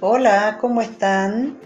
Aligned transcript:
Hola, 0.00 0.58
¿cómo 0.60 0.82
están? 0.82 1.56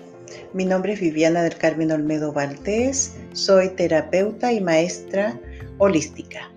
Mi 0.53 0.65
nombre 0.65 0.93
es 0.93 1.01
Viviana 1.01 1.43
del 1.43 1.57
Carmen 1.57 1.91
Olmedo 1.91 2.33
Valdés, 2.33 3.17
soy 3.33 3.71
terapeuta 3.71 4.53
y 4.53 4.61
maestra 4.61 5.37
holística. 5.79 6.49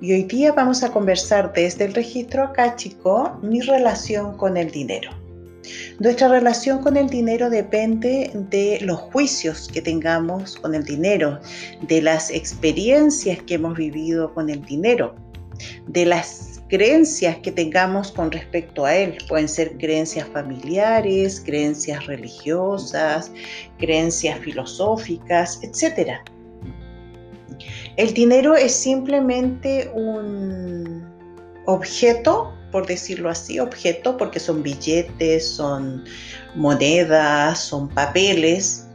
Y 0.00 0.12
hoy 0.12 0.22
día 0.22 0.52
vamos 0.52 0.84
a 0.84 0.92
conversar 0.92 1.52
desde 1.52 1.86
el 1.86 1.94
registro 1.94 2.44
acáchico 2.44 3.40
mi 3.42 3.60
relación 3.60 4.36
con 4.36 4.56
el 4.56 4.70
dinero. 4.70 5.10
Nuestra 5.98 6.28
relación 6.28 6.78
con 6.80 6.96
el 6.96 7.08
dinero 7.10 7.50
depende 7.50 8.30
de 8.48 8.78
los 8.82 9.00
juicios 9.00 9.68
que 9.72 9.82
tengamos 9.82 10.54
con 10.54 10.76
el 10.76 10.84
dinero, 10.84 11.40
de 11.88 12.02
las 12.02 12.30
experiencias 12.30 13.42
que 13.42 13.54
hemos 13.54 13.76
vivido 13.76 14.32
con 14.32 14.48
el 14.48 14.64
dinero, 14.64 15.16
de 15.88 16.06
las 16.06 16.49
creencias 16.70 17.36
que 17.38 17.50
tengamos 17.50 18.12
con 18.12 18.30
respecto 18.30 18.86
a 18.86 18.96
él. 18.96 19.18
Pueden 19.28 19.48
ser 19.48 19.76
creencias 19.76 20.26
familiares, 20.28 21.42
creencias 21.44 22.06
religiosas, 22.06 23.30
creencias 23.78 24.38
filosóficas, 24.38 25.60
etc. 25.62 26.12
El 27.96 28.14
dinero 28.14 28.54
es 28.54 28.72
simplemente 28.72 29.90
un 29.92 31.04
objeto, 31.66 32.54
por 32.70 32.86
decirlo 32.86 33.28
así, 33.28 33.58
objeto 33.58 34.16
porque 34.16 34.38
son 34.38 34.62
billetes, 34.62 35.46
son 35.46 36.04
monedas, 36.54 37.58
son 37.58 37.88
papeles, 37.88 38.86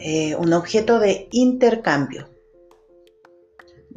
eh, 0.00 0.36
un 0.36 0.52
objeto 0.52 1.00
de 1.00 1.26
intercambio 1.32 2.35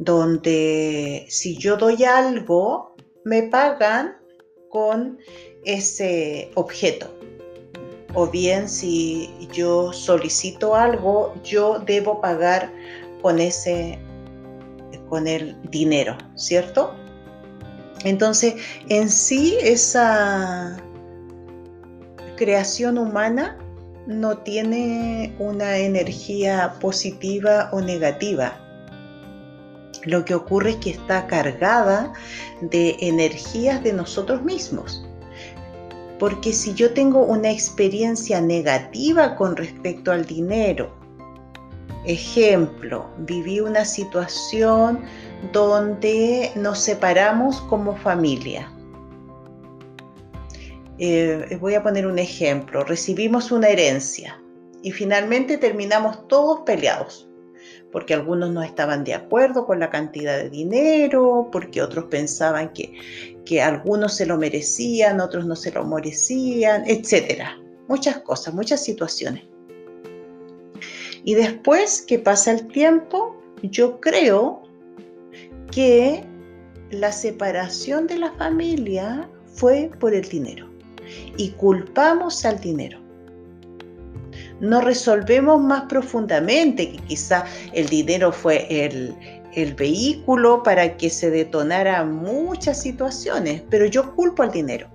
donde 0.00 1.26
si 1.28 1.56
yo 1.58 1.76
doy 1.76 2.04
algo, 2.04 2.96
me 3.24 3.44
pagan 3.44 4.16
con 4.70 5.18
ese 5.64 6.50
objeto. 6.54 7.14
O 8.14 8.26
bien 8.26 8.68
si 8.68 9.30
yo 9.52 9.92
solicito 9.92 10.74
algo, 10.74 11.34
yo 11.44 11.78
debo 11.80 12.20
pagar 12.20 12.72
con 13.22 13.38
ese 13.38 13.98
con 15.08 15.26
el 15.26 15.56
dinero, 15.70 16.16
¿cierto? 16.34 16.94
Entonces, 18.04 18.54
en 18.88 19.10
sí 19.10 19.58
esa 19.60 20.76
creación 22.36 22.96
humana 22.96 23.58
no 24.06 24.38
tiene 24.38 25.34
una 25.38 25.76
energía 25.76 26.76
positiva 26.80 27.68
o 27.72 27.80
negativa 27.80 28.69
lo 30.04 30.24
que 30.24 30.34
ocurre 30.34 30.70
es 30.70 30.76
que 30.76 30.90
está 30.90 31.26
cargada 31.26 32.12
de 32.60 32.96
energías 33.00 33.82
de 33.82 33.92
nosotros 33.92 34.42
mismos. 34.42 35.06
Porque 36.18 36.52
si 36.52 36.74
yo 36.74 36.92
tengo 36.92 37.22
una 37.22 37.50
experiencia 37.50 38.40
negativa 38.40 39.36
con 39.36 39.56
respecto 39.56 40.12
al 40.12 40.26
dinero, 40.26 40.94
ejemplo, 42.04 43.06
viví 43.18 43.60
una 43.60 43.84
situación 43.84 45.00
donde 45.52 46.50
nos 46.54 46.78
separamos 46.78 47.60
como 47.62 47.96
familia. 47.96 48.70
Eh, 50.98 51.56
voy 51.58 51.74
a 51.74 51.82
poner 51.82 52.06
un 52.06 52.18
ejemplo, 52.18 52.84
recibimos 52.84 53.50
una 53.50 53.68
herencia 53.68 54.38
y 54.82 54.92
finalmente 54.92 55.56
terminamos 55.56 56.28
todos 56.28 56.60
peleados 56.60 57.29
porque 57.92 58.14
algunos 58.14 58.50
no 58.50 58.62
estaban 58.62 59.04
de 59.04 59.14
acuerdo 59.14 59.66
con 59.66 59.80
la 59.80 59.90
cantidad 59.90 60.36
de 60.38 60.50
dinero, 60.50 61.48
porque 61.50 61.82
otros 61.82 62.04
pensaban 62.06 62.72
que, 62.72 62.92
que 63.44 63.60
algunos 63.60 64.14
se 64.14 64.26
lo 64.26 64.36
merecían, 64.38 65.20
otros 65.20 65.46
no 65.46 65.56
se 65.56 65.72
lo 65.72 65.84
merecían, 65.84 66.84
etc. 66.86 67.42
Muchas 67.88 68.18
cosas, 68.18 68.54
muchas 68.54 68.82
situaciones. 68.82 69.44
Y 71.24 71.34
después 71.34 72.02
que 72.02 72.18
pasa 72.18 72.52
el 72.52 72.68
tiempo, 72.68 73.36
yo 73.62 74.00
creo 74.00 74.62
que 75.70 76.24
la 76.90 77.12
separación 77.12 78.06
de 78.06 78.18
la 78.18 78.32
familia 78.32 79.28
fue 79.54 79.90
por 80.00 80.14
el 80.14 80.22
dinero 80.28 80.68
y 81.36 81.50
culpamos 81.50 82.44
al 82.44 82.60
dinero 82.60 82.98
no 84.60 84.80
resolvemos 84.80 85.60
más 85.60 85.82
profundamente, 85.82 86.92
que 86.92 86.98
quizá 86.98 87.44
el 87.72 87.86
dinero 87.88 88.32
fue 88.32 88.66
el, 88.84 89.14
vehículo 89.76 90.62
para 90.62 90.96
que 90.96 91.10
se 91.10 91.28
detonara 91.28 92.04
muchas 92.04 92.80
situaciones, 92.80 93.62
pero 93.68 93.84
yo 93.86 94.14
culpo 94.14 94.44
al 94.44 94.52
dinero. 94.52 94.88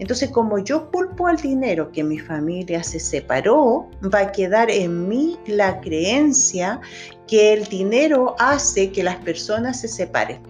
Entonces, 0.00 0.30
como 0.30 0.58
yo 0.58 0.90
culpo 0.90 1.28
al 1.28 1.36
dinero 1.36 1.92
que 1.92 2.02
mi 2.02 2.18
familia 2.18 2.82
se 2.82 2.98
separó, 2.98 3.88
va 4.12 4.20
a 4.20 4.32
quedar 4.32 4.68
en 4.68 5.08
mí 5.08 5.38
la 5.46 5.80
creencia 5.80 6.80
que 7.28 7.52
el 7.52 7.66
dinero 7.66 8.34
hace 8.40 8.90
que 8.90 9.04
las 9.04 9.16
personas 9.16 9.80
se 9.80 9.86
separen. 9.86 10.40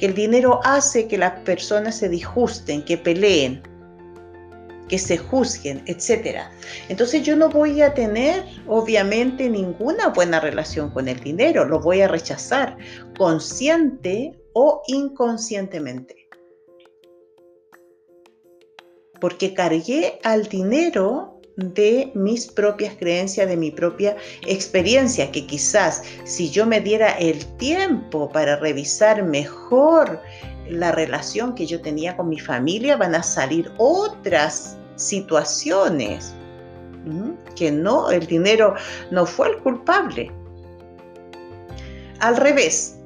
Que 0.00 0.06
el 0.06 0.14
dinero 0.14 0.60
hace 0.64 1.06
que 1.06 1.18
las 1.18 1.38
personas 1.42 1.94
se 1.96 2.08
disgusten, 2.08 2.84
que 2.84 2.98
peleen 2.98 3.62
que 4.88 4.98
se 4.98 5.18
juzguen, 5.18 5.82
etc. 5.86 6.40
Entonces 6.88 7.22
yo 7.22 7.36
no 7.36 7.48
voy 7.48 7.82
a 7.82 7.94
tener, 7.94 8.44
obviamente, 8.66 9.48
ninguna 9.48 10.08
buena 10.08 10.40
relación 10.40 10.90
con 10.90 11.08
el 11.08 11.20
dinero, 11.20 11.64
lo 11.64 11.80
voy 11.80 12.00
a 12.00 12.08
rechazar, 12.08 12.76
consciente 13.16 14.32
o 14.52 14.82
inconscientemente. 14.86 16.28
Porque 19.20 19.52
cargué 19.52 20.20
al 20.22 20.44
dinero 20.44 21.38
de 21.58 22.12
mis 22.14 22.46
propias 22.46 22.94
creencias, 22.94 23.48
de 23.48 23.56
mi 23.56 23.72
propia 23.72 24.16
experiencia, 24.46 25.32
que 25.32 25.44
quizás 25.44 26.04
si 26.24 26.50
yo 26.50 26.66
me 26.66 26.80
diera 26.80 27.10
el 27.18 27.44
tiempo 27.56 28.30
para 28.30 28.56
revisar 28.56 29.24
mejor 29.24 30.22
la 30.70 30.92
relación 30.92 31.54
que 31.54 31.66
yo 31.66 31.80
tenía 31.80 32.16
con 32.16 32.28
mi 32.28 32.38
familia, 32.38 32.96
van 32.96 33.14
a 33.14 33.22
salir 33.22 33.70
otras 33.78 34.76
situaciones, 34.96 36.34
que 37.56 37.70
no, 37.70 38.10
el 38.10 38.26
dinero 38.26 38.74
no 39.10 39.24
fue 39.24 39.48
el 39.50 39.58
culpable. 39.58 40.30
Al 42.20 42.36
revés, 42.36 42.98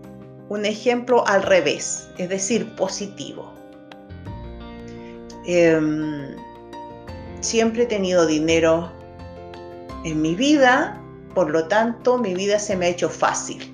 un 0.48 0.64
ejemplo 0.64 1.26
al 1.26 1.42
revés, 1.42 2.08
es 2.18 2.28
decir, 2.28 2.74
positivo. 2.74 3.52
Em, 5.46 6.34
siempre 7.40 7.82
he 7.82 7.86
tenido 7.86 8.26
dinero 8.26 8.90
en 10.04 10.20
mi 10.20 10.34
vida, 10.34 11.00
por 11.34 11.50
lo 11.50 11.68
tanto 11.68 12.18
mi 12.18 12.34
vida 12.34 12.58
se 12.58 12.76
me 12.76 12.86
ha 12.86 12.88
hecho 12.88 13.08
fácil 13.08 13.71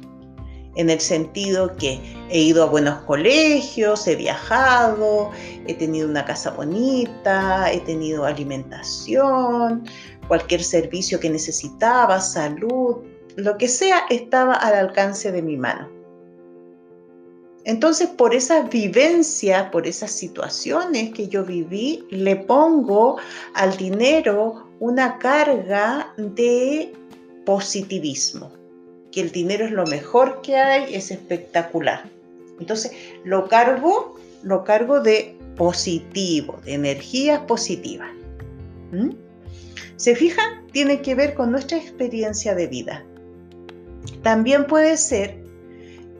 en 0.76 0.90
el 0.90 1.00
sentido 1.00 1.74
que 1.76 2.00
he 2.30 2.40
ido 2.40 2.62
a 2.62 2.66
buenos 2.66 3.02
colegios, 3.02 4.06
he 4.06 4.16
viajado, 4.16 5.30
he 5.66 5.74
tenido 5.74 6.08
una 6.08 6.24
casa 6.24 6.50
bonita, 6.50 7.72
he 7.72 7.80
tenido 7.80 8.24
alimentación, 8.24 9.84
cualquier 10.28 10.62
servicio 10.62 11.18
que 11.18 11.30
necesitaba, 11.30 12.20
salud, 12.20 12.98
lo 13.36 13.56
que 13.56 13.68
sea 13.68 14.02
estaba 14.10 14.54
al 14.54 14.74
alcance 14.74 15.32
de 15.32 15.42
mi 15.42 15.56
mano. 15.56 15.88
Entonces, 17.64 18.08
por 18.08 18.34
esas 18.34 18.70
vivencias, 18.70 19.70
por 19.70 19.86
esas 19.86 20.10
situaciones 20.10 21.12
que 21.12 21.28
yo 21.28 21.44
viví, 21.44 22.06
le 22.10 22.36
pongo 22.36 23.18
al 23.54 23.76
dinero 23.76 24.68
una 24.80 25.18
carga 25.18 26.14
de 26.16 26.92
positivismo 27.44 28.57
que 29.12 29.20
el 29.20 29.30
dinero 29.30 29.64
es 29.64 29.72
lo 29.72 29.86
mejor 29.86 30.40
que 30.42 30.56
hay, 30.56 30.94
es 30.94 31.10
espectacular. 31.10 32.04
Entonces, 32.60 32.92
lo 33.24 33.48
cargo, 33.48 34.16
lo 34.42 34.64
cargo 34.64 35.00
de 35.00 35.36
positivo, 35.56 36.60
de 36.64 36.74
energías 36.74 37.40
positivas. 37.40 38.10
¿Mm? 38.92 39.10
¿Se 39.96 40.14
fijan? 40.14 40.66
Tiene 40.72 41.02
que 41.02 41.14
ver 41.14 41.34
con 41.34 41.50
nuestra 41.50 41.78
experiencia 41.78 42.54
de 42.54 42.66
vida. 42.66 43.04
También 44.22 44.66
puede 44.66 44.96
ser 44.96 45.36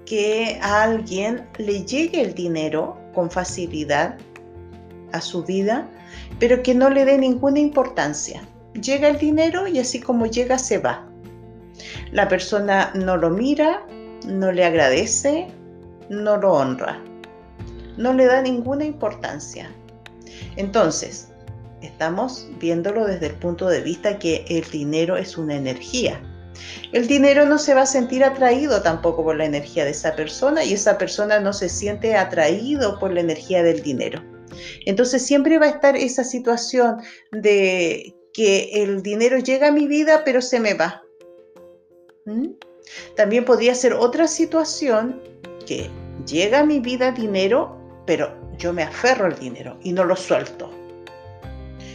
que 0.05 0.58
a 0.62 0.82
alguien 0.82 1.46
le 1.58 1.84
llegue 1.84 2.20
el 2.20 2.34
dinero 2.34 2.99
con 3.14 3.31
facilidad 3.31 4.19
a 5.12 5.20
su 5.20 5.44
vida, 5.44 5.88
pero 6.38 6.62
que 6.62 6.75
no 6.75 6.91
le 6.91 7.05
dé 7.05 7.19
ninguna 7.19 7.58
importancia. 7.58 8.43
Llega 8.75 9.08
el 9.08 9.19
dinero 9.19 9.67
y 9.67 9.79
así 9.79 10.00
como 10.00 10.26
llega 10.26 10.58
se 10.58 10.79
va. 10.79 11.06
La 12.12 12.28
persona 12.28 12.92
no 12.94 13.16
lo 13.16 13.30
mira, 13.30 13.86
no 14.26 14.52
le 14.52 14.64
agradece, 14.64 15.48
no 16.08 16.36
lo 16.36 16.52
honra, 16.54 17.02
no 17.96 18.12
le 18.12 18.26
da 18.26 18.42
ninguna 18.42 18.84
importancia. 18.84 19.70
Entonces, 20.56 21.28
estamos 21.82 22.48
viéndolo 22.58 23.06
desde 23.06 23.26
el 23.26 23.34
punto 23.34 23.69
de 23.69 23.80
vista 23.80 24.19
que 24.19 24.44
el 24.48 24.69
dinero 24.70 25.16
es 25.16 25.38
una 25.38 25.56
energía. 25.56 26.20
El 26.92 27.06
dinero 27.06 27.46
no 27.46 27.58
se 27.58 27.75
va 27.75 27.82
a 27.82 27.86
sentir 27.86 28.24
atraído 28.24 28.82
tampoco 28.82 29.22
por 29.22 29.36
la 29.36 29.44
energía 29.44 29.84
de 29.84 29.92
esa 29.92 30.16
persona 30.16 30.64
y 30.64 30.72
esa 30.72 30.98
persona 30.98 31.38
no 31.38 31.52
se 31.52 31.69
siente 31.69 32.16
atraído 32.16 32.98
por 32.98 33.12
la 33.12 33.20
energía 33.20 33.62
del 33.62 33.82
dinero. 33.82 34.22
Entonces 34.86 35.24
siempre 35.24 35.58
va 35.58 35.66
a 35.66 35.70
estar 35.70 35.96
esa 35.96 36.24
situación 36.24 36.96
de 37.31 38.14
que 38.32 38.70
el 38.82 39.02
dinero 39.02 39.38
llega 39.38 39.69
a 39.69 39.72
mi 39.72 39.86
vida 39.86 40.22
pero 40.24 40.40
se 40.42 40.60
me 40.60 40.74
va. 40.74 41.02
También 43.16 43.44
podría 43.44 43.75
ser 43.75 43.92
otra 43.94 44.26
situación 44.26 45.20
que 45.66 45.90
llega 46.26 46.60
a 46.60 46.64
mi 46.64 46.80
vida 46.80 47.12
dinero, 47.12 47.76
pero 48.06 48.32
yo 48.58 48.72
me 48.72 48.82
aferro 48.82 49.26
al 49.26 49.38
dinero 49.38 49.78
y 49.82 49.92
no 49.92 50.04
lo 50.04 50.16
suelto. 50.16 50.70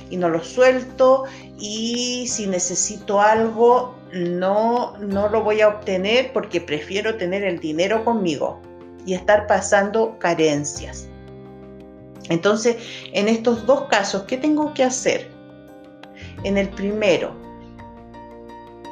Y 0.09 0.17
no 0.17 0.29
lo 0.29 0.43
suelto 0.43 1.25
y 1.57 2.27
si 2.27 2.45
necesito 2.45 3.19
algo 3.19 3.95
no, 4.13 4.95
no 4.99 5.27
lo 5.29 5.43
voy 5.43 5.61
a 5.61 5.69
obtener 5.69 6.31
porque 6.33 6.61
prefiero 6.61 7.17
tener 7.17 7.43
el 7.43 7.59
dinero 7.59 8.05
conmigo 8.05 8.59
y 9.05 9.15
estar 9.15 9.47
pasando 9.47 10.17
carencias. 10.19 11.07
Entonces, 12.29 12.77
en 13.11 13.27
estos 13.27 13.65
dos 13.65 13.85
casos, 13.85 14.23
¿qué 14.23 14.37
tengo 14.37 14.73
que 14.73 14.83
hacer? 14.83 15.27
En 16.43 16.57
el 16.57 16.69
primero, 16.69 17.35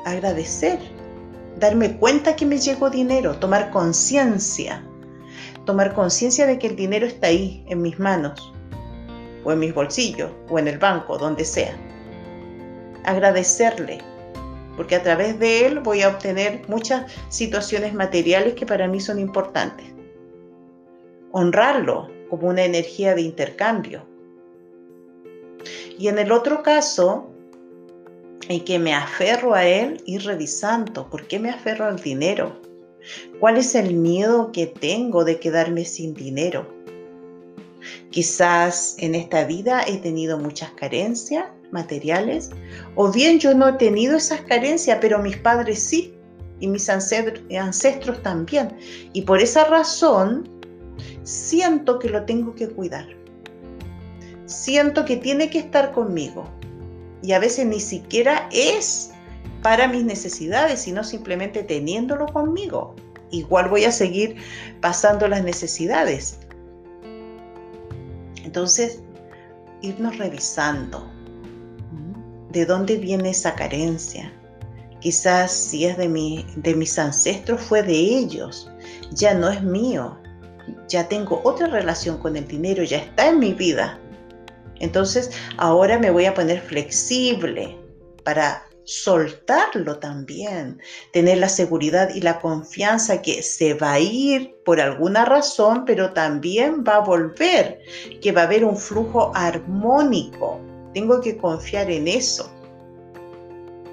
agradecer, 0.06 0.80
darme 1.62 1.96
cuenta 1.98 2.36
que 2.36 2.46
me 2.46 2.58
llegó 2.58 2.90
dinero, 2.90 3.38
tomar 3.38 3.70
conciencia, 3.70 4.84
tomar 5.64 5.94
conciencia 5.94 6.48
de 6.48 6.58
que 6.58 6.66
el 6.66 6.76
dinero 6.76 7.06
está 7.06 7.28
ahí, 7.28 7.64
en 7.70 7.84
mis 7.84 8.00
manos, 8.00 8.52
o 9.44 9.52
en 9.52 9.60
mis 9.60 9.74
bolsillos, 9.74 10.32
o 10.50 10.58
en 10.58 10.68
el 10.68 10.80
banco, 10.80 11.20
donde 11.20 11.46
sea. 11.46 11.78
Agradecerle, 13.06 14.00
porque 14.76 14.96
a 14.96 15.04
través 15.04 15.38
de 15.38 15.68
él 15.68 15.80
voy 15.82 16.02
a 16.02 16.10
obtener 16.10 16.64
muchas 16.68 17.12
situaciones 17.30 17.94
materiales 17.94 18.56
que 18.56 18.66
para 18.66 18.88
mí 18.88 19.00
son 19.00 19.20
importantes. 19.20 19.86
Honrarlo 21.32 22.10
como 22.32 22.48
una 22.48 22.64
energía 22.64 23.14
de 23.14 23.22
intercambio. 23.22 24.08
Y 26.00 26.08
en 26.08 26.18
el 26.18 26.32
otro 26.32 26.64
caso, 26.64 27.31
en 28.50 28.64
que 28.64 28.80
me 28.80 28.94
aferro 28.94 29.54
a 29.54 29.66
él, 29.66 30.02
ir 30.06 30.24
revisando, 30.24 31.10
¿por 31.10 31.28
qué 31.28 31.40
me 31.40 31.50
aferro 31.50 31.86
al 31.86 32.00
dinero? 32.00 32.62
¿Cuál 33.40 33.58
es 33.58 33.76
el 33.76 33.96
miedo 33.96 34.52
que 34.52 34.68
tengo 34.68 35.24
de 35.24 35.40
quedarme 35.40 35.86
sin 35.86 36.14
dinero? 36.14 36.68
Quizás 38.12 38.96
en 39.00 39.16
esta 39.16 39.46
vida 39.46 39.84
he 39.88 39.98
tenido 39.98 40.38
muchas 40.38 40.72
carencias 40.72 41.46
materiales, 41.72 42.52
o 42.96 43.12
bien 43.12 43.40
yo 43.40 43.54
no 43.54 43.70
he 43.70 43.74
tenido 43.74 44.18
esas 44.18 44.42
carencias, 44.42 45.00
pero 45.02 45.20
mis 45.20 45.38
padres 45.38 45.82
sí, 45.82 46.14
y 46.62 46.68
mis 46.68 46.88
ancestros 46.90 48.22
también. 48.24 48.78
Y 49.14 49.24
por 49.24 49.42
esa 49.42 49.66
razón 49.66 50.48
siento 51.24 52.00
que 52.00 52.10
lo 52.10 52.24
tengo 52.24 52.56
que 52.56 52.70
cuidar. 52.70 53.08
Siento 54.46 55.04
que 55.04 55.18
tiene 55.18 55.50
que 55.50 55.60
estar 55.60 55.92
conmigo. 55.92 56.48
Y 57.22 57.34
a 57.34 57.40
veces 57.40 57.66
ni 57.66 57.80
siquiera 57.80 58.50
es 58.52 59.12
para 59.62 59.88
mis 59.88 60.04
necesidades, 60.04 60.82
sino 60.82 61.04
simplemente 61.04 61.64
teniéndolo 61.64 62.28
conmigo. 62.28 62.96
Igual 63.30 63.70
voy 63.70 63.86
a 63.86 63.92
seguir 63.92 64.38
pasando 64.82 65.28
las 65.28 65.44
necesidades. 65.44 66.40
Entonces, 68.44 69.00
irnos 69.82 70.18
revisando 70.18 71.10
de 72.52 72.66
dónde 72.66 72.98
viene 72.98 73.30
esa 73.30 73.56
carencia. 73.56 74.34
Quizás 75.00 75.52
si 75.52 75.86
es 75.86 75.98
de, 75.98 76.08
mi, 76.08 76.46
de 76.58 76.76
mis 76.76 77.00
ancestros, 77.00 77.62
fue 77.62 77.82
de 77.82 77.94
ellos, 77.94 78.70
ya 79.12 79.34
no 79.34 79.50
es 79.50 79.64
mío, 79.64 80.18
ya 80.88 81.08
tengo 81.08 81.42
otra 81.44 81.68
relación 81.68 82.18
con 82.18 82.36
el 82.36 82.48
dinero, 82.48 82.84
ya 82.84 82.98
está 82.98 83.30
en 83.30 83.40
mi 83.40 83.54
vida. 83.54 84.00
Entonces 84.82 85.32
ahora 85.58 85.98
me 85.98 86.12
voy 86.12 86.26
a 86.26 86.34
poner 86.34 86.62
flexible 86.62 87.78
para 88.24 88.64
soltarlo 88.84 90.00
también, 90.00 90.82
tener 91.14 91.38
la 91.38 91.48
seguridad 91.48 92.10
y 92.14 92.22
la 92.22 92.42
confianza 92.42 93.22
que 93.22 93.42
se 93.44 93.76
va 93.76 93.94
a 93.94 94.00
ir 94.00 94.56
por 94.66 94.82
alguna 94.82 95.24
razón, 95.24 95.86
pero 95.86 96.12
también 96.12 96.84
va 96.86 96.98
a 96.98 97.00
volver, 97.00 97.80
que 98.22 98.32
va 98.32 98.42
a 98.42 98.46
haber 98.46 98.66
un 98.66 98.76
flujo 98.76 99.32
armónico 99.36 100.60
tengo 100.94 101.22
que 101.22 101.38
confiar 101.38 101.90
en 101.90 102.08
eso. 102.08 102.52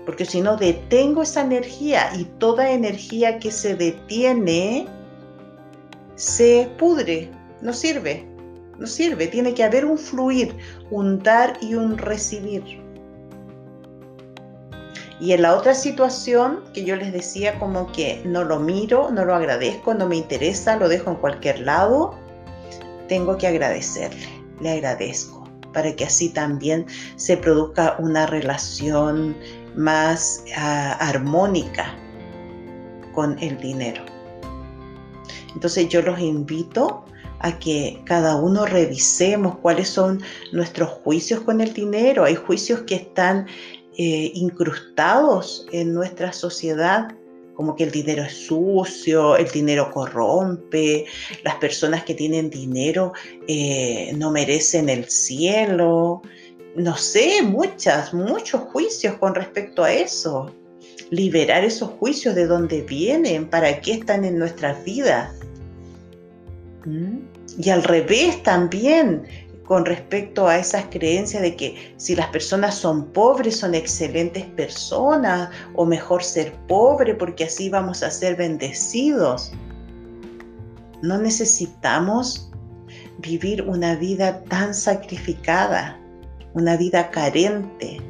Porque 0.05 0.25
si 0.25 0.41
no 0.41 0.57
detengo 0.57 1.23
esa 1.23 1.43
energía 1.43 2.11
y 2.17 2.25
toda 2.25 2.71
energía 2.71 3.39
que 3.39 3.51
se 3.51 3.75
detiene 3.75 4.87
se 6.15 6.69
pudre, 6.79 7.31
no 7.61 7.73
sirve, 7.73 8.27
no 8.79 8.87
sirve. 8.87 9.27
Tiene 9.27 9.55
que 9.55 9.65
haber 9.65 9.85
un 9.85 9.99
fluir, 9.99 10.57
un 10.91 11.19
dar 11.23 11.59
y 11.61 11.75
un 11.75 11.99
recibir. 11.99 12.63
Y 15.21 15.33
en 15.33 15.43
la 15.43 15.57
otra 15.57 15.75
situación 15.75 16.61
que 16.73 16.85
yo 16.85 16.95
les 16.95 17.13
decía 17.13 17.59
como 17.59 17.91
que 17.91 18.23
no 18.25 18.45
lo 18.45 18.61
miro, 18.61 19.11
no 19.11 19.25
lo 19.25 19.35
agradezco, 19.35 19.93
no 19.93 20.07
me 20.07 20.17
interesa, 20.17 20.77
lo 20.77 20.89
dejo 20.89 21.11
en 21.11 21.17
cualquier 21.17 21.61
lado, 21.61 22.15
tengo 23.09 23.37
que 23.37 23.49
agradecerle, 23.49 24.29
le 24.61 24.71
agradezco 24.71 25.39
para 25.73 25.95
que 25.95 26.05
así 26.05 26.31
también 26.31 26.87
se 27.17 27.37
produzca 27.37 27.97
una 27.99 28.27
relación 28.27 29.37
más 29.77 30.45
ah, 30.57 30.93
armónica 31.01 31.95
con 33.13 33.39
el 33.41 33.59
dinero. 33.59 34.03
Entonces 35.55 35.89
yo 35.89 36.03
los 36.03 36.21
invito 36.21 37.05
a 37.41 37.59
que 37.59 38.01
cada 38.05 38.37
uno 38.37 38.67
revisemos 38.67 39.59
cuáles 39.59 39.89
son 39.89 40.21
nuestros 40.53 40.89
juicios 40.89 41.41
con 41.41 41.61
el 41.61 41.73
dinero. 41.73 42.25
Hay 42.25 42.35
juicios 42.35 42.83
que 42.83 42.97
están 42.97 43.47
eh, 43.97 44.31
incrustados 44.35 45.67
en 45.73 45.95
nuestra 45.95 46.33
sociedad 46.33 47.09
como 47.59 47.75
que 47.75 47.83
el 47.83 47.91
dinero 47.91 48.23
es 48.23 48.47
sucio, 48.47 49.37
el 49.37 49.51
dinero 49.51 49.91
corrompe, 49.91 51.07
las 51.43 51.57
personas 51.57 52.05
que 52.05 52.15
tienen 52.15 52.51
dinero 52.51 53.13
eh, 53.49 54.13
no 54.17 54.31
merecen 54.31 54.89
el 54.89 55.11
cielo, 55.11 56.23
no 56.77 56.97
sé, 56.97 57.43
muchas, 57.43 58.15
muchos 58.15 58.61
juicios 58.61 59.17
con 59.17 59.35
respecto 59.35 59.83
a 59.83 59.93
eso. 59.93 60.55
Liberar 61.11 61.65
esos 61.65 61.91
juicios 61.99 62.37
de 62.37 62.47
dónde 62.47 62.83
vienen, 62.83 63.51
para 63.51 63.81
qué 63.81 63.95
están 63.95 64.25
en 64.25 64.39
nuestras 64.39 64.85
vidas. 64.85 65.35
¿Mm? 66.85 67.19
Y 67.59 67.71
al 67.71 67.83
revés 67.83 68.41
también, 68.45 69.25
con 69.65 69.85
respecto 69.85 70.47
a 70.47 70.59
esas 70.59 70.87
creencias 70.91 71.43
de 71.43 71.57
que 71.57 71.93
si 71.97 72.15
las 72.15 72.29
personas 72.29 72.77
son 72.77 73.07
pobres 73.07 73.59
son 73.59 73.75
excelentes 73.75 74.45
personas 74.47 75.51
o 75.75 75.85
mejor 75.85 76.23
ser 76.23 76.53
pobre 76.69 77.15
porque 77.15 77.45
así 77.45 77.69
vamos 77.69 78.03
a 78.05 78.11
ser 78.11 78.37
bendecidos. 78.37 79.53
No 81.03 81.19
necesitamos 81.19 82.51
vivir 83.19 83.63
una 83.63 83.97
vida 83.97 84.41
tan 84.45 84.73
sacrificada, 84.73 85.99
una 86.55 86.77
vida 86.77 87.11
carente. 87.11 88.01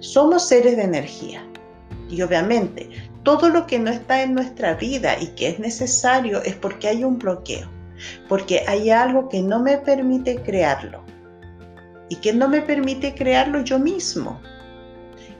Somos 0.00 0.46
seres 0.46 0.76
de 0.76 0.82
energía 0.82 1.42
y 2.10 2.20
obviamente 2.20 2.90
todo 3.22 3.48
lo 3.48 3.66
que 3.66 3.78
no 3.78 3.90
está 3.90 4.22
en 4.22 4.34
nuestra 4.34 4.74
vida 4.74 5.18
y 5.18 5.28
que 5.28 5.48
es 5.48 5.58
necesario 5.58 6.42
es 6.42 6.54
porque 6.54 6.88
hay 6.88 7.02
un 7.02 7.18
bloqueo 7.18 7.77
porque 8.28 8.64
hay 8.66 8.90
algo 8.90 9.28
que 9.28 9.42
no 9.42 9.60
me 9.60 9.78
permite 9.78 10.42
crearlo. 10.42 11.04
¿Y 12.08 12.16
que 12.16 12.32
no 12.32 12.48
me 12.48 12.62
permite 12.62 13.14
crearlo 13.14 13.62
yo 13.62 13.78
mismo? 13.78 14.40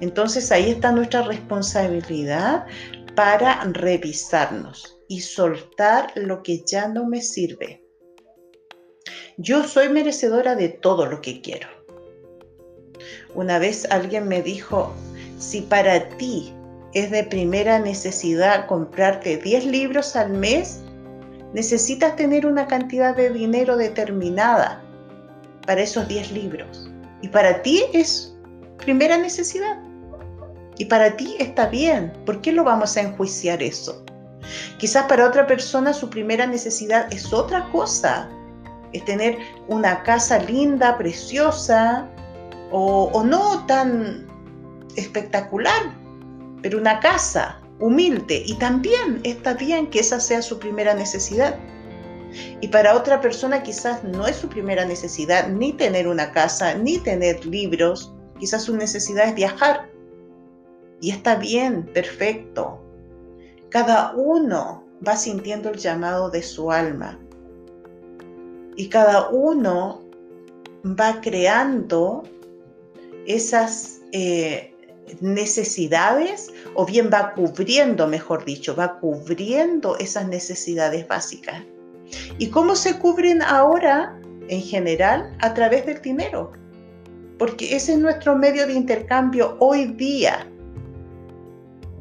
Entonces 0.00 0.52
ahí 0.52 0.70
está 0.70 0.92
nuestra 0.92 1.22
responsabilidad 1.22 2.66
para 3.14 3.64
revisarnos 3.64 4.98
y 5.08 5.20
soltar 5.20 6.12
lo 6.14 6.42
que 6.42 6.62
ya 6.64 6.88
no 6.88 7.06
me 7.06 7.20
sirve. 7.20 7.82
Yo 9.38 9.64
soy 9.64 9.88
merecedora 9.88 10.54
de 10.54 10.68
todo 10.68 11.06
lo 11.06 11.20
que 11.20 11.40
quiero. 11.40 11.68
Una 13.34 13.58
vez 13.58 13.86
alguien 13.90 14.28
me 14.28 14.42
dijo, 14.42 14.92
si 15.38 15.62
para 15.62 16.08
ti 16.16 16.52
es 16.94 17.10
de 17.10 17.24
primera 17.24 17.78
necesidad 17.78 18.66
comprarte 18.66 19.36
10 19.36 19.66
libros 19.66 20.16
al 20.16 20.30
mes, 20.30 20.80
necesitas 21.52 22.16
tener 22.16 22.46
una 22.46 22.66
cantidad 22.66 23.16
de 23.16 23.30
dinero 23.30 23.76
determinada 23.76 24.82
para 25.66 25.82
esos 25.82 26.06
10 26.08 26.32
libros. 26.32 26.90
Y 27.22 27.28
para 27.28 27.62
ti 27.62 27.84
es 27.92 28.34
primera 28.78 29.18
necesidad. 29.18 29.78
Y 30.78 30.84
para 30.84 31.16
ti 31.16 31.36
está 31.38 31.66
bien. 31.66 32.12
¿Por 32.24 32.40
qué 32.40 32.52
lo 32.52 32.64
vamos 32.64 32.96
a 32.96 33.02
enjuiciar 33.02 33.62
eso? 33.62 34.04
Quizás 34.78 35.06
para 35.06 35.26
otra 35.26 35.46
persona 35.46 35.92
su 35.92 36.08
primera 36.08 36.46
necesidad 36.46 37.12
es 37.12 37.32
otra 37.32 37.68
cosa. 37.70 38.28
Es 38.92 39.04
tener 39.04 39.36
una 39.66 40.02
casa 40.02 40.38
linda, 40.38 40.96
preciosa, 40.96 42.08
o, 42.70 43.10
o 43.12 43.24
no 43.24 43.64
tan 43.66 44.26
espectacular, 44.96 45.94
pero 46.62 46.78
una 46.78 47.00
casa 47.00 47.60
humilde 47.80 48.42
y 48.44 48.54
también 48.54 49.20
está 49.24 49.54
bien 49.54 49.88
que 49.88 50.00
esa 50.00 50.20
sea 50.20 50.42
su 50.42 50.58
primera 50.58 50.94
necesidad. 50.94 51.58
Y 52.60 52.68
para 52.68 52.94
otra 52.94 53.20
persona 53.20 53.62
quizás 53.62 54.04
no 54.04 54.26
es 54.26 54.36
su 54.36 54.48
primera 54.48 54.84
necesidad 54.84 55.48
ni 55.48 55.72
tener 55.72 56.06
una 56.06 56.32
casa, 56.32 56.74
ni 56.74 56.98
tener 56.98 57.44
libros. 57.46 58.12
Quizás 58.38 58.64
su 58.64 58.76
necesidad 58.76 59.28
es 59.28 59.34
viajar. 59.34 59.88
Y 61.00 61.10
está 61.10 61.36
bien, 61.36 61.86
perfecto. 61.86 62.80
Cada 63.70 64.12
uno 64.14 64.84
va 65.06 65.16
sintiendo 65.16 65.70
el 65.70 65.78
llamado 65.78 66.30
de 66.30 66.42
su 66.42 66.70
alma. 66.70 67.18
Y 68.76 68.88
cada 68.88 69.28
uno 69.30 70.02
va 70.84 71.20
creando 71.20 72.24
esas 73.26 74.00
eh, 74.12 74.74
necesidades 75.20 76.52
o 76.74 76.86
bien 76.86 77.10
va 77.12 77.32
cubriendo, 77.34 78.06
mejor 78.06 78.44
dicho, 78.44 78.74
va 78.74 78.98
cubriendo 78.98 79.96
esas 79.98 80.28
necesidades 80.28 81.06
básicas. 81.06 81.62
¿Y 82.38 82.48
cómo 82.48 82.74
se 82.74 82.98
cubren 82.98 83.42
ahora, 83.42 84.18
en 84.48 84.62
general, 84.62 85.36
a 85.40 85.54
través 85.54 85.86
del 85.86 86.00
dinero? 86.00 86.52
Porque 87.38 87.76
ese 87.76 87.92
es 87.92 87.98
nuestro 87.98 88.36
medio 88.36 88.66
de 88.66 88.72
intercambio 88.72 89.56
hoy 89.60 89.86
día. 89.86 90.46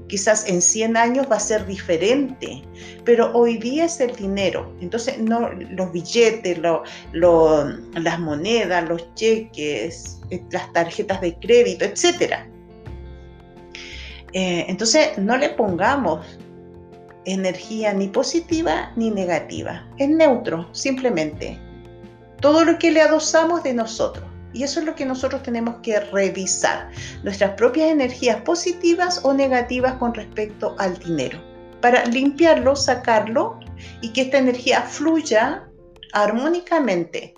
Quizás 0.07 0.47
en 0.47 0.61
100 0.61 0.95
años 0.95 1.27
va 1.29 1.35
a 1.35 1.39
ser 1.39 1.65
diferente, 1.65 2.63
pero 3.03 3.31
hoy 3.33 3.57
día 3.57 3.85
es 3.85 3.99
el 3.99 4.15
dinero. 4.15 4.73
Entonces, 4.79 5.19
no 5.19 5.49
los 5.49 5.91
billetes, 5.91 6.59
las 7.11 8.19
monedas, 8.19 8.87
los 8.87 9.13
cheques, 9.15 10.19
eh, 10.29 10.41
las 10.51 10.71
tarjetas 10.71 11.19
de 11.19 11.37
crédito, 11.37 11.83
etcétera 11.83 12.47
eh, 14.37 14.65
entonces, 14.67 15.17
no 15.17 15.35
le 15.35 15.49
pongamos 15.49 16.37
energía 17.25 17.91
ni 17.91 18.07
positiva 18.07 18.91
ni 18.95 19.09
negativa. 19.09 19.89
Es 19.97 20.09
neutro, 20.09 20.69
simplemente. 20.73 21.59
Todo 22.39 22.63
lo 22.63 22.77
que 22.77 22.91
le 22.91 23.01
adosamos 23.01 23.63
de 23.63 23.73
nosotros. 23.73 24.23
Y 24.53 24.61
eso 24.61 24.79
es 24.79 24.85
lo 24.85 24.93
que 24.93 25.07
nosotros 25.07 25.41
tenemos 25.41 25.77
que 25.81 25.99
revisar. 25.99 26.91
Nuestras 27.23 27.55
propias 27.55 27.89
energías 27.89 28.39
positivas 28.41 29.21
o 29.23 29.33
negativas 29.33 29.93
con 29.93 30.13
respecto 30.13 30.75
al 30.77 30.99
dinero. 30.99 31.39
Para 31.81 32.05
limpiarlo, 32.05 32.75
sacarlo 32.75 33.59
y 34.03 34.13
que 34.13 34.21
esta 34.21 34.37
energía 34.37 34.83
fluya 34.83 35.67
armónicamente 36.13 37.33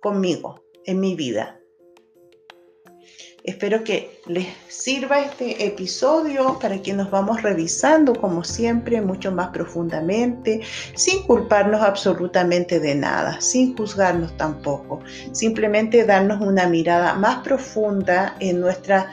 conmigo, 0.00 0.64
en 0.86 0.98
mi 0.98 1.14
vida. 1.14 1.60
Espero 3.46 3.84
que 3.84 4.20
les 4.26 4.48
sirva 4.66 5.20
este 5.20 5.64
episodio 5.64 6.58
para 6.60 6.82
que 6.82 6.92
nos 6.92 7.12
vamos 7.12 7.42
revisando, 7.42 8.12
como 8.12 8.42
siempre, 8.42 9.00
mucho 9.00 9.30
más 9.30 9.50
profundamente, 9.50 10.62
sin 10.96 11.22
culparnos 11.22 11.80
absolutamente 11.80 12.80
de 12.80 12.96
nada, 12.96 13.40
sin 13.40 13.76
juzgarnos 13.76 14.36
tampoco, 14.36 14.98
simplemente 15.30 16.04
darnos 16.04 16.40
una 16.40 16.66
mirada 16.66 17.14
más 17.14 17.44
profunda 17.44 18.34
en, 18.40 18.60
nuestra, 18.60 19.12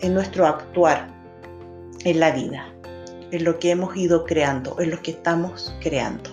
en 0.00 0.12
nuestro 0.12 0.46
actuar 0.46 1.08
en 2.04 2.20
la 2.20 2.30
vida, 2.30 2.66
en 3.30 3.42
lo 3.42 3.58
que 3.58 3.70
hemos 3.70 3.96
ido 3.96 4.26
creando, 4.26 4.78
en 4.80 4.90
lo 4.90 5.00
que 5.00 5.12
estamos 5.12 5.74
creando. 5.80 6.28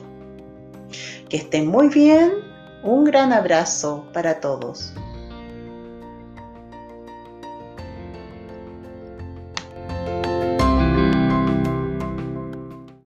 Que 1.29 1.37
estén 1.37 1.67
muy 1.67 1.87
bien, 1.87 2.33
un 2.83 3.05
gran 3.05 3.31
abrazo 3.31 4.05
para 4.11 4.41
todos. 4.41 4.93